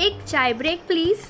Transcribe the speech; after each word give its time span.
एक 0.00 0.20
चाय 0.24 0.52
break 0.52 0.80
please 0.86 1.22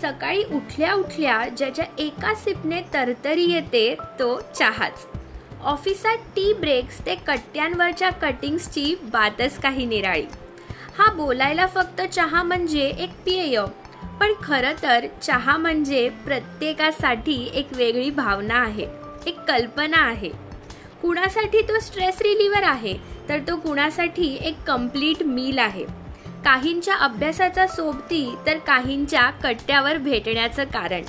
सकाळी 0.00 0.42
उठल्या 0.44 0.92
उठल्या 0.94 1.38
ज्याच्या 1.48 1.84
एका 1.98 2.34
सिपने 2.34 2.80
तरतरी 2.94 3.44
येते 3.52 3.94
तो 4.18 4.40
चहाच. 4.58 5.06
ऑफिसात 5.62 6.16
टी 6.36 6.52
ब्रेक्स 6.52 7.00
ते 7.06 7.14
कट्ट्यांवरच्या 7.26 8.10
कटिंग्सची 8.12 8.94
बातच 9.02 9.58
काही 9.58 9.86
निराळी. 9.86 10.24
हा 10.98 11.10
बोलायला 11.12 11.66
फक्त 11.66 12.00
चहा 12.12 12.42
म्हणजे 12.42 12.86
एक 12.98 13.10
पेय 13.26 13.60
पण 14.20 14.32
खरं 14.42 14.82
तर 14.82 15.06
चहा 15.22 15.56
म्हणजे 15.56 16.08
प्रत्येकासाठी 16.26 17.50
एक 17.54 17.72
वेगळी 17.72 18.10
भावना 18.10 18.54
आहे 18.54 18.86
एक 19.26 19.40
कल्पना 19.48 20.02
आहे. 20.08 20.30
कुणासाठी 21.02 21.62
तो 21.62 21.78
स्ट्रेस 21.80 22.20
रिलीवर 22.22 22.62
आहे 22.62 22.94
तर 23.28 23.38
तो 23.48 23.56
कुणासाठी 23.56 24.36
एक 24.42 24.62
कंप्लीट 24.66 25.22
मील 25.22 25.58
आहे. 25.58 25.99
काहींच्या 26.44 26.94
अभ्यासाचा 26.94 27.66
सोबती 27.66 28.34
तर 28.46 28.58
काहींच्या 28.58 29.30
कट्ट्यावर 29.30 29.98
भेटण्याचं 29.98 30.64
कारण. 30.64 31.02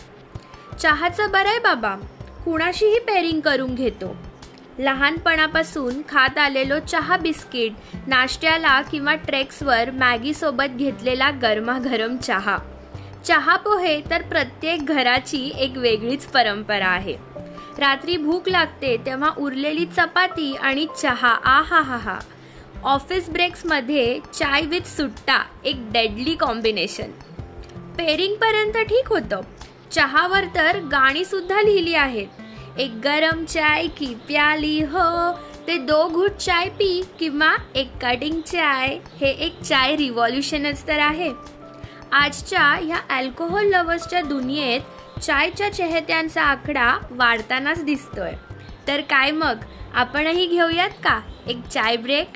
चहाचं 0.77 1.31
बरं 1.31 1.49
आहे 1.49 1.59
बाबा. 1.59 1.95
कुणाशीही 2.45 2.99
पेरिंग 2.99 3.41
करून 3.41 3.75
घेतो. 3.75 4.16
लहानपणापासून 4.80 6.02
खात 6.09 6.38
आलेलो 6.38 6.80
चहा 6.80 7.17
बिस्किट 7.17 7.73
नाश्त्याला 8.08 8.81
किंवा 8.81 9.16
ट्रेक्सवर 9.16 9.91
मॅगीसोबत 9.91 10.70
घेतलेला 10.72 11.30
गरमागरम 11.30 12.17
चहा. 12.17 12.58
चहा 13.27 13.55
पोहे 13.55 14.02
तर 14.09 14.22
प्रत्येक 14.22 14.86
घराची 14.86 15.53
एक 15.58 15.77
वेगळीच 15.77 16.25
परंपरा 16.25 16.88
आहे. 16.88 17.17
रात्री 17.80 18.17
भूक 18.17 18.50
लागते 18.50 18.98
तेव्हा 19.05 19.31
उरलेली 19.38 19.86
चपाती 19.86 20.55
आणि 20.55 20.88
चहा 21.02 21.30
आ 21.30 21.61
हा 21.61 21.81
हा 21.81 21.98
हा. 21.98 22.20
ऑफिस 22.84 23.30
ब्रेक्समध्ये 23.30 24.20
चाय 24.34 24.61
विथ 24.61 24.81
सुट्टा 24.81 25.45
एक 25.66 25.75
डेडली 25.91 26.36
कॉम्बिनेशन 26.36 27.11
पेरिंगपर्यंत 27.97 28.77
ठीक 28.77 29.08
होतं. 29.08 29.41
चहावर 29.91 30.45
तर 30.55 30.80
गाणीसुद्धा 30.80 31.61
लिहिली 31.61 31.94
आहेत. 31.94 32.27
एक 32.80 33.02
गरम 33.03 33.45
चाय 33.45 33.88
की 33.88 34.05
प्याली 34.05 34.81
हो? 34.81 35.31
ते 35.67 35.77
दो 35.77 36.08
घुट 36.08 36.31
चाय 36.31 36.69
पी 36.69 37.03
किंवा 37.19 37.55
एक 37.75 37.92
कटिंग 38.02 38.42
चाय 38.42 38.99
हे 39.22 39.30
एक 39.30 39.61
चाय 39.61 39.95
रिव्हॉल्युशनच 39.95 40.88
तर 40.88 40.99
आहे. 40.99 41.31
आजच्या 42.11 42.61
ह्या 42.61 43.17
अल्कोहोल 43.17 43.64
लवर्सच्या 43.64 44.22
दुनियेत 44.22 44.81
चायच्या 45.19 45.73
चेहत्यांचा 45.73 46.42
आकडा 46.42 46.97
वाढतानाच 47.11 47.83
दिसतोय. 47.83 48.31
तर 48.88 49.02
काय 49.02 49.31
मग? 49.31 49.58
आपणही 49.94 50.45
घेऊयात 50.45 50.89
का? 50.89 51.22
एक 51.47 51.67
चाय 51.67 51.95
ब्रेक 51.95 52.27